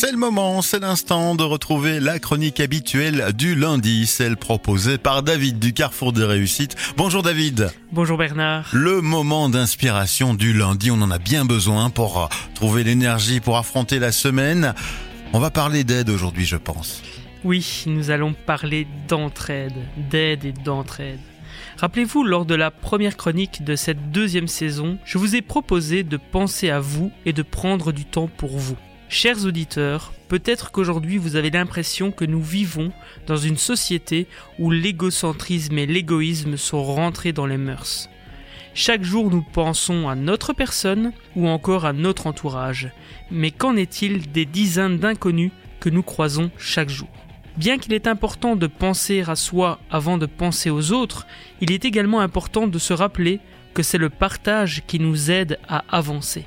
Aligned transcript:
C'est 0.00 0.12
le 0.12 0.16
moment, 0.16 0.62
c'est 0.62 0.78
l'instant 0.78 1.34
de 1.34 1.42
retrouver 1.42 2.00
la 2.00 2.18
chronique 2.18 2.58
habituelle 2.58 3.34
du 3.36 3.54
lundi, 3.54 4.06
celle 4.06 4.38
proposée 4.38 4.96
par 4.96 5.22
David 5.22 5.58
du 5.58 5.74
Carrefour 5.74 6.14
des 6.14 6.24
Réussites. 6.24 6.74
Bonjour 6.96 7.22
David. 7.22 7.70
Bonjour 7.92 8.16
Bernard. 8.16 8.70
Le 8.72 9.02
moment 9.02 9.50
d'inspiration 9.50 10.32
du 10.32 10.54
lundi, 10.54 10.90
on 10.90 11.02
en 11.02 11.10
a 11.10 11.18
bien 11.18 11.44
besoin 11.44 11.90
pour 11.90 12.30
trouver 12.54 12.82
l'énergie 12.82 13.40
pour 13.40 13.58
affronter 13.58 13.98
la 13.98 14.10
semaine. 14.10 14.74
On 15.34 15.38
va 15.38 15.50
parler 15.50 15.84
d'aide 15.84 16.08
aujourd'hui, 16.08 16.46
je 16.46 16.56
pense. 16.56 17.02
Oui, 17.44 17.84
nous 17.84 18.10
allons 18.10 18.32
parler 18.32 18.86
d'entraide, 19.06 19.74
d'aide 20.10 20.46
et 20.46 20.52
d'entraide. 20.52 21.20
Rappelez-vous, 21.76 22.24
lors 22.24 22.46
de 22.46 22.54
la 22.54 22.70
première 22.70 23.18
chronique 23.18 23.64
de 23.64 23.76
cette 23.76 24.10
deuxième 24.12 24.48
saison, 24.48 24.96
je 25.04 25.18
vous 25.18 25.36
ai 25.36 25.42
proposé 25.42 26.04
de 26.04 26.16
penser 26.16 26.70
à 26.70 26.80
vous 26.80 27.12
et 27.26 27.34
de 27.34 27.42
prendre 27.42 27.92
du 27.92 28.06
temps 28.06 28.30
pour 28.38 28.56
vous. 28.56 28.78
Chers 29.12 29.44
auditeurs, 29.44 30.12
peut-être 30.28 30.70
qu'aujourd'hui 30.70 31.18
vous 31.18 31.34
avez 31.34 31.50
l'impression 31.50 32.12
que 32.12 32.24
nous 32.24 32.40
vivons 32.40 32.92
dans 33.26 33.36
une 33.36 33.56
société 33.56 34.28
où 34.60 34.70
l'égocentrisme 34.70 35.76
et 35.78 35.84
l'égoïsme 35.84 36.56
sont 36.56 36.84
rentrés 36.84 37.32
dans 37.32 37.44
les 37.44 37.56
mœurs. 37.56 38.08
Chaque 38.72 39.02
jour 39.02 39.28
nous 39.28 39.42
pensons 39.42 40.08
à 40.08 40.14
notre 40.14 40.52
personne 40.52 41.12
ou 41.34 41.48
encore 41.48 41.86
à 41.86 41.92
notre 41.92 42.28
entourage. 42.28 42.92
Mais 43.32 43.50
qu'en 43.50 43.74
est-il 43.74 44.30
des 44.30 44.44
dizaines 44.44 44.98
d'inconnus 44.98 45.50
que 45.80 45.90
nous 45.90 46.04
croisons 46.04 46.52
chaque 46.56 46.88
jour? 46.88 47.10
Bien 47.56 47.78
qu'il 47.78 47.94
est 47.94 48.06
important 48.06 48.54
de 48.54 48.68
penser 48.68 49.24
à 49.26 49.34
soi 49.34 49.80
avant 49.90 50.18
de 50.18 50.26
penser 50.26 50.70
aux 50.70 50.92
autres, 50.92 51.26
il 51.60 51.72
est 51.72 51.84
également 51.84 52.20
important 52.20 52.68
de 52.68 52.78
se 52.78 52.92
rappeler 52.92 53.40
que 53.74 53.82
c'est 53.82 53.98
le 53.98 54.08
partage 54.08 54.84
qui 54.86 55.00
nous 55.00 55.32
aide 55.32 55.58
à 55.68 55.84
avancer. 55.88 56.44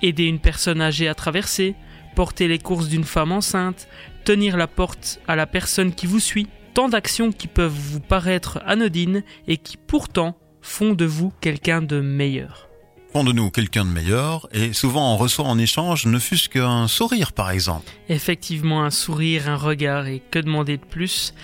Aider 0.00 0.26
une 0.26 0.38
personne 0.38 0.80
âgée 0.80 1.08
à 1.08 1.14
traverser, 1.16 1.74
porter 2.18 2.48
les 2.48 2.58
courses 2.58 2.88
d'une 2.88 3.04
femme 3.04 3.30
enceinte, 3.30 3.86
tenir 4.24 4.56
la 4.56 4.66
porte 4.66 5.20
à 5.28 5.36
la 5.36 5.46
personne 5.46 5.94
qui 5.94 6.06
vous 6.06 6.18
suit, 6.18 6.48
tant 6.74 6.88
d'actions 6.88 7.30
qui 7.30 7.46
peuvent 7.46 7.70
vous 7.70 8.00
paraître 8.00 8.60
anodines 8.66 9.22
et 9.46 9.56
qui 9.56 9.76
pourtant 9.76 10.36
font 10.60 10.94
de 10.94 11.04
vous 11.04 11.32
quelqu'un 11.40 11.80
de 11.80 12.00
meilleur. 12.00 12.68
Font 13.12 13.22
de 13.22 13.30
nous 13.30 13.52
quelqu'un 13.52 13.84
de 13.84 13.90
meilleur 13.90 14.48
et 14.50 14.72
souvent 14.72 15.14
on 15.14 15.16
reçoit 15.16 15.44
en 15.44 15.60
échange 15.60 16.06
ne 16.06 16.18
fût-ce 16.18 16.48
qu'un 16.48 16.88
sourire 16.88 17.30
par 17.30 17.52
exemple. 17.52 17.88
Effectivement 18.08 18.82
un 18.82 18.90
sourire, 18.90 19.48
un 19.48 19.54
regard 19.54 20.08
et 20.08 20.20
que 20.32 20.40
demander 20.40 20.76
de 20.76 20.84
plus? 20.84 21.34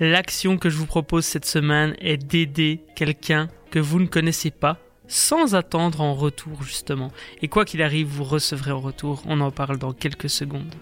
L'action 0.00 0.58
que 0.58 0.68
je 0.68 0.76
vous 0.76 0.86
propose 0.86 1.24
cette 1.24 1.46
semaine 1.46 1.94
est 2.00 2.16
d'aider 2.16 2.80
quelqu'un 2.96 3.48
que 3.70 3.78
vous 3.78 4.00
ne 4.00 4.06
connaissez 4.06 4.50
pas 4.50 4.80
sans 5.08 5.54
attendre 5.54 6.00
en 6.00 6.14
retour 6.14 6.62
justement. 6.62 7.10
Et 7.42 7.48
quoi 7.48 7.64
qu'il 7.64 7.82
arrive, 7.82 8.06
vous 8.06 8.24
recevrez 8.24 8.70
en 8.70 8.80
retour, 8.80 9.22
on 9.26 9.40
en 9.40 9.50
parle 9.50 9.78
dans 9.78 9.92
quelques 9.92 10.30
secondes. 10.30 10.74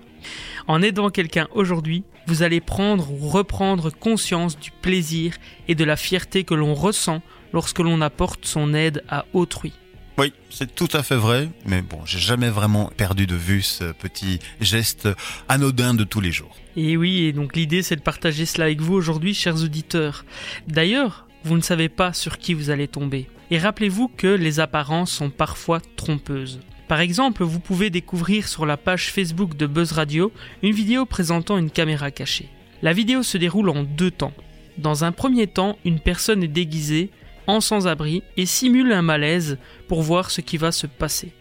En 0.68 0.82
aidant 0.82 1.10
quelqu'un 1.10 1.48
aujourd'hui, 1.52 2.04
vous 2.26 2.42
allez 2.42 2.60
prendre 2.60 3.10
ou 3.10 3.28
reprendre 3.28 3.90
conscience 3.90 4.58
du 4.58 4.70
plaisir 4.70 5.36
et 5.68 5.74
de 5.74 5.84
la 5.84 5.96
fierté 5.96 6.44
que 6.44 6.54
l'on 6.54 6.74
ressent 6.74 7.22
lorsque 7.52 7.80
l'on 7.80 8.00
apporte 8.00 8.44
son 8.44 8.74
aide 8.74 9.02
à 9.08 9.26
autrui. 9.32 9.72
Oui, 10.18 10.32
c'est 10.50 10.74
tout 10.74 10.88
à 10.92 11.02
fait 11.02 11.16
vrai, 11.16 11.48
mais 11.64 11.80
bon, 11.80 11.98
j'ai 12.04 12.18
jamais 12.18 12.50
vraiment 12.50 12.92
perdu 12.96 13.26
de 13.26 13.34
vue 13.34 13.62
ce 13.62 13.92
petit 13.92 14.40
geste 14.60 15.08
anodin 15.48 15.94
de 15.94 16.04
tous 16.04 16.20
les 16.20 16.30
jours. 16.30 16.54
Et 16.76 16.96
oui, 16.96 17.24
et 17.24 17.32
donc 17.32 17.56
l'idée 17.56 17.82
c'est 17.82 17.96
de 17.96 18.02
partager 18.02 18.44
cela 18.44 18.66
avec 18.66 18.80
vous 18.80 18.94
aujourd'hui, 18.94 19.34
chers 19.34 19.62
auditeurs. 19.62 20.24
D'ailleurs, 20.68 21.26
vous 21.44 21.56
ne 21.56 21.62
savez 21.62 21.88
pas 21.88 22.12
sur 22.12 22.38
qui 22.38 22.52
vous 22.52 22.70
allez 22.70 22.88
tomber. 22.88 23.26
Et 23.52 23.58
rappelez-vous 23.58 24.08
que 24.08 24.28
les 24.28 24.60
apparences 24.60 25.12
sont 25.12 25.28
parfois 25.28 25.82
trompeuses. 25.96 26.60
Par 26.88 27.00
exemple, 27.00 27.44
vous 27.44 27.60
pouvez 27.60 27.90
découvrir 27.90 28.48
sur 28.48 28.64
la 28.64 28.78
page 28.78 29.12
Facebook 29.12 29.58
de 29.58 29.66
Buzz 29.66 29.92
Radio 29.92 30.32
une 30.62 30.72
vidéo 30.72 31.04
présentant 31.04 31.58
une 31.58 31.70
caméra 31.70 32.10
cachée. 32.10 32.48
La 32.80 32.94
vidéo 32.94 33.22
se 33.22 33.36
déroule 33.36 33.68
en 33.68 33.82
deux 33.82 34.10
temps. 34.10 34.32
Dans 34.78 35.04
un 35.04 35.12
premier 35.12 35.48
temps, 35.48 35.76
une 35.84 36.00
personne 36.00 36.42
est 36.42 36.48
déguisée 36.48 37.10
en 37.46 37.60
sans-abri 37.60 38.22
et 38.38 38.46
simule 38.46 38.90
un 38.90 39.02
malaise 39.02 39.58
pour 39.86 40.00
voir 40.00 40.30
ce 40.30 40.40
qui 40.40 40.56
va 40.56 40.72
se 40.72 40.86
passer. 40.86 41.34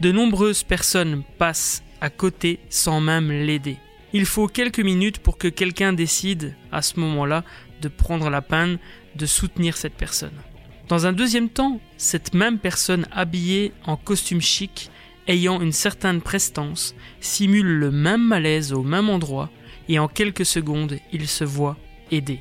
De 0.00 0.12
nombreuses 0.12 0.62
personnes 0.62 1.24
passent 1.36 1.82
à 2.00 2.08
côté 2.08 2.60
sans 2.70 3.02
même 3.02 3.30
l'aider. 3.30 3.76
Il 4.14 4.24
faut 4.24 4.46
quelques 4.46 4.80
minutes 4.80 5.18
pour 5.18 5.36
que 5.36 5.48
quelqu'un 5.48 5.92
décide, 5.92 6.56
à 6.72 6.80
ce 6.80 6.98
moment-là, 7.00 7.44
de 7.82 7.88
prendre 7.88 8.30
la 8.30 8.40
peine 8.40 8.78
de 9.14 9.26
soutenir 9.26 9.76
cette 9.76 9.98
personne. 9.98 10.40
Dans 10.90 11.06
un 11.06 11.12
deuxième 11.12 11.48
temps, 11.48 11.78
cette 11.98 12.34
même 12.34 12.58
personne 12.58 13.06
habillée 13.12 13.72
en 13.86 13.96
costume 13.96 14.40
chic, 14.40 14.90
ayant 15.28 15.60
une 15.60 15.70
certaine 15.70 16.20
prestance, 16.20 16.96
simule 17.20 17.78
le 17.78 17.92
même 17.92 18.26
malaise 18.26 18.72
au 18.72 18.82
même 18.82 19.08
endroit, 19.08 19.50
et 19.88 20.00
en 20.00 20.08
quelques 20.08 20.44
secondes, 20.44 20.98
il 21.12 21.28
se 21.28 21.44
voit 21.44 21.76
aidé. 22.10 22.40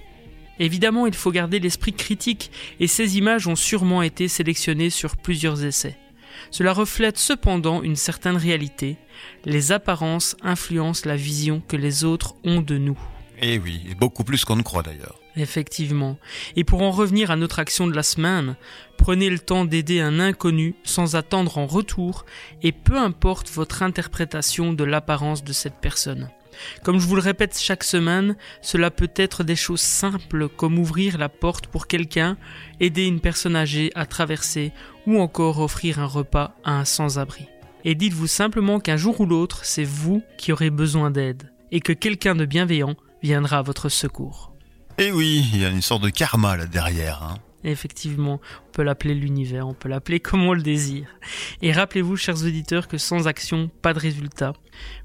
Évidemment, 0.57 1.05
il 1.05 1.13
faut 1.13 1.31
garder 1.31 1.59
l'esprit 1.59 1.93
critique 1.93 2.49
et 2.79 2.87
ces 2.87 3.19
images 3.19 3.45
ont 3.45 3.55
sûrement 3.55 4.01
été 4.01 4.27
sélectionnées 4.27 4.89
sur 4.89 5.15
plusieurs 5.15 5.63
essais. 5.63 5.99
Cela 6.49 6.73
reflète 6.73 7.19
cependant 7.19 7.83
une 7.83 7.95
certaine 7.95 8.35
réalité. 8.35 8.97
Les 9.45 9.71
apparences 9.71 10.35
influencent 10.41 11.07
la 11.07 11.15
vision 11.15 11.61
que 11.67 11.77
les 11.77 12.03
autres 12.03 12.33
ont 12.43 12.61
de 12.61 12.79
nous. 12.79 12.97
Et 13.41 13.53
eh 13.53 13.59
oui, 13.59 13.95
beaucoup 13.97 14.25
plus 14.25 14.43
qu'on 14.43 14.57
ne 14.57 14.63
croit 14.63 14.83
d'ailleurs. 14.83 15.17
Effectivement. 15.37 16.17
Et 16.57 16.65
pour 16.65 16.81
en 16.81 16.91
revenir 16.91 17.31
à 17.31 17.37
notre 17.37 17.59
action 17.59 17.87
de 17.87 17.95
la 17.95 18.03
semaine, 18.03 18.57
prenez 18.97 19.29
le 19.29 19.39
temps 19.39 19.63
d'aider 19.63 20.01
un 20.01 20.19
inconnu 20.19 20.75
sans 20.83 21.15
attendre 21.15 21.57
en 21.57 21.65
retour, 21.65 22.25
et 22.63 22.73
peu 22.73 22.97
importe 22.97 23.49
votre 23.49 23.81
interprétation 23.81 24.73
de 24.73 24.83
l'apparence 24.83 25.43
de 25.45 25.53
cette 25.53 25.79
personne. 25.79 26.29
Comme 26.83 26.99
je 26.99 27.07
vous 27.07 27.15
le 27.15 27.21
répète 27.21 27.57
chaque 27.57 27.85
semaine, 27.85 28.35
cela 28.61 28.91
peut 28.91 29.11
être 29.15 29.45
des 29.45 29.55
choses 29.55 29.79
simples 29.79 30.49
comme 30.49 30.77
ouvrir 30.77 31.17
la 31.17 31.29
porte 31.29 31.67
pour 31.67 31.87
quelqu'un, 31.87 32.37
aider 32.81 33.05
une 33.05 33.21
personne 33.21 33.55
âgée 33.55 33.91
à 33.95 34.05
traverser 34.05 34.73
ou 35.07 35.19
encore 35.21 35.59
offrir 35.59 35.99
un 35.99 36.05
repas 36.05 36.55
à 36.65 36.73
un 36.73 36.85
sans-abri. 36.85 37.45
Et 37.85 37.95
dites-vous 37.95 38.27
simplement 38.27 38.81
qu'un 38.81 38.97
jour 38.97 39.21
ou 39.21 39.25
l'autre, 39.25 39.63
c'est 39.63 39.85
vous 39.85 40.21
qui 40.37 40.51
aurez 40.51 40.69
besoin 40.69 41.11
d'aide 41.11 41.49
et 41.71 41.79
que 41.79 41.93
quelqu'un 41.93 42.35
de 42.35 42.45
bienveillant 42.45 42.95
viendra 43.21 43.59
à 43.59 43.61
votre 43.61 43.89
secours. 43.89 44.53
Et 44.97 45.11
oui, 45.11 45.49
il 45.53 45.61
y 45.61 45.65
a 45.65 45.69
une 45.69 45.81
sorte 45.81 46.03
de 46.03 46.09
karma 46.09 46.57
là 46.57 46.65
derrière. 46.65 47.23
Hein. 47.23 47.37
Effectivement, 47.63 48.39
on 48.67 48.71
peut 48.71 48.83
l'appeler 48.83 49.13
l'univers, 49.13 49.67
on 49.67 49.73
peut 49.73 49.89
l'appeler 49.89 50.21
comme 50.21 50.43
on 50.43 50.53
le 50.53 50.61
désire. 50.61 51.07
Et 51.61 51.73
rappelez-vous, 51.73 52.15
chers 52.15 52.43
auditeurs, 52.45 52.87
que 52.87 52.97
sans 52.97 53.27
action, 53.27 53.69
pas 53.81 53.93
de 53.93 53.99
résultat. 53.99 54.53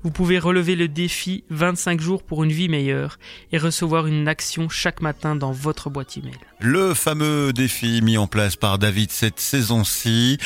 Vous 0.05 0.13
pouvez 0.13 0.39
relever 0.39 0.77
le 0.77 0.87
défi 0.87 1.43
25 1.51 2.01
jours 2.01 2.23
pour 2.23 2.45
une 2.45 2.53
vie 2.53 2.69
meilleure 2.69 3.19
et 3.51 3.59
recevoir 3.59 4.07
une 4.07 4.29
action 4.29 4.69
chaque 4.69 5.01
matin 5.01 5.35
dans 5.35 5.51
votre 5.51 5.91
boîte 5.91 6.17
email. 6.17 6.39
Le 6.61 6.95
fameux 6.95 7.53
défi 7.53 8.01
mis 8.03 8.19
en 8.19 8.29
place 8.29 8.55
par 8.55 8.79
David 8.79 9.11
cette 9.11 9.41
saison-ci, 9.41 10.39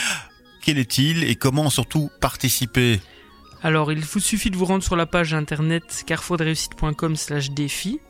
quel 0.63 0.79
est-il 0.79 1.25
et 1.25 1.35
comment 1.35 1.69
surtout 1.69 2.11
participer? 2.21 3.01
Alors, 3.63 3.91
il 3.91 4.05
vous 4.05 4.21
suffit 4.21 4.51
de 4.51 4.57
vous 4.57 4.65
rendre 4.65 4.85
sur 4.85 4.95
la 4.95 5.07
page 5.07 5.35
internet 5.35 6.05
carrefourdreussite.com 6.07 7.17
slash 7.17 7.51
défi 7.51 8.01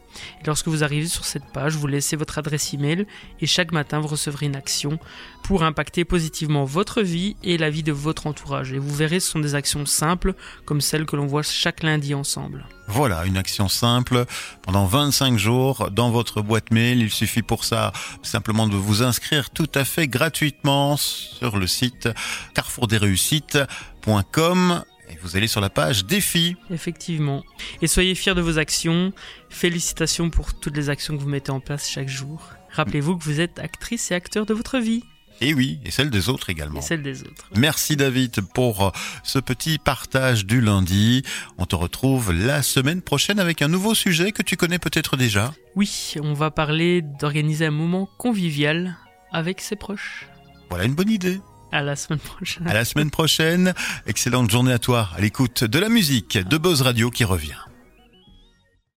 lorsque 0.45 0.69
vous 0.69 0.85
arrivez 0.85 1.09
sur 1.09 1.25
cette 1.25 1.51
page, 1.53 1.75
vous 1.75 1.87
laissez 1.87 2.17
votre 2.17 2.37
adresse 2.39 2.75
email 2.75 3.07
et 3.41 3.47
chaque 3.47 3.73
matin 3.73 4.01
vous 4.01 4.09
recevrez 4.09 4.45
une 4.47 4.57
action 4.57 4.99
pour 5.43 5.63
impacter 5.63 6.05
positivement 6.05 6.65
votre 6.65 7.01
vie 7.03 7.37
et 7.43 7.57
la 7.57 7.71
vie 7.71 7.83
de 7.83 7.93
votre 7.93 8.27
entourage. 8.27 8.73
Et 8.73 8.79
vous 8.79 8.95
verrez, 8.95 9.21
ce 9.21 9.31
sont 9.31 9.39
des 9.39 9.55
actions 9.55 9.87
simples 9.87 10.35
comme 10.67 10.83
celles 10.83 11.07
que 11.07 11.17
l'on 11.17 11.27
voit 11.27 11.43
chaque 11.43 11.83
lundi 11.83 12.15
ensemble. 12.15 12.67
Voilà, 12.87 13.25
une 13.25 13.39
action 13.39 13.69
simple 13.69 14.27
pendant 14.63 14.87
25 14.87 15.39
jours 15.39 15.91
dans 15.91 16.11
votre 16.11 16.43
boîte 16.43 16.71
mail. 16.71 17.01
Il 17.01 17.11
suffit 17.11 17.43
pour 17.43 17.65
ça 17.65 17.93
simplement 18.23 18.67
de 18.67 18.77
vous 18.77 19.03
inscrire 19.03 19.51
tout 19.51 19.71
à 19.75 19.85
fait 19.85 20.09
gratuitement 20.09 20.97
sur 20.97 21.59
le 21.59 21.67
site 21.67 22.09
carrefourdesreussites.com 22.55 24.85
vous 25.23 25.37
allez 25.37 25.49
sur 25.49 25.61
la 25.61 25.71
page 25.71 26.05
défi. 26.05 26.57
Effectivement. 26.71 27.45
Et 27.83 27.87
soyez 27.87 28.15
fiers 28.15 28.35
de 28.35 28.41
vos 28.41 28.59
actions. 28.59 29.13
Félicitations 29.49 30.31
pour 30.31 30.59
toutes 30.59 30.77
les 30.77 30.91
actions 30.91 31.17
que 31.17 31.23
vous 31.23 31.29
mettez 31.29 31.51
en 31.51 31.61
place 31.61 31.89
chaque 31.89 32.09
jour. 32.09 32.53
Rappelez-vous 32.71 33.17
que 33.17 33.25
vous 33.25 33.41
êtes 33.41 33.59
actrice 33.59 34.11
et 34.11 34.15
acteur 34.15 34.47
de 34.47 34.55
votre 34.55 34.79
vie. 34.79 35.03
Et 35.41 35.55
oui, 35.55 35.79
et 35.85 35.91
celle 35.91 36.11
des 36.11 36.29
autres 36.29 36.51
également. 36.51 36.81
Et 36.81 36.83
celle 36.83 37.03
des 37.03 37.23
autres. 37.23 37.49
Merci 37.57 37.97
David 37.97 38.41
pour 38.55 38.93
ce 39.23 39.39
petit 39.39 39.79
partage 39.79 40.47
du 40.47 40.61
lundi. 40.61 41.23
On 41.59 41.67
te 41.67 41.77
retrouve 41.77 42.33
la 42.33 42.63
semaine 42.63 43.03
prochaine 43.03 43.39
avec 43.39 43.63
un 43.63 43.69
nouveau 43.69 43.95
sujet 43.95 44.33
que 44.33 44.43
tu 44.43 44.57
connais 44.57 44.81
peut-être 44.81 45.17
déjà. 45.17 45.55
Oui, 45.77 46.15
on 46.21 46.33
va 46.33 46.51
parler 46.51 47.03
d'organiser 47.03 47.67
un 47.67 47.71
moment 47.71 48.09
convivial 48.19 48.97
avec 49.33 49.61
ses 49.61 49.77
proches. 49.77 50.27
Voilà 50.71 50.85
une 50.85 50.95
bonne 50.95 51.11
idée. 51.11 51.41
À 51.73 51.83
la 51.83 51.97
semaine 51.97 52.19
prochaine. 52.19 52.67
À 52.67 52.75
la 52.75 52.85
semaine 52.85 53.11
prochaine. 53.11 53.75
Excellente 54.07 54.51
journée 54.51 54.73
à 54.73 54.79
toi, 54.79 55.11
à 55.17 55.21
l'écoute 55.21 55.65
de 55.65 55.79
la 55.79 55.89
musique 55.89 56.39
de 56.39 56.59
Buzz 56.59 56.83
Radio 56.83 57.11
qui 57.11 57.25
revient. 57.25 57.57